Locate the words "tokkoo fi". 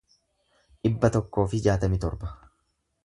1.17-1.61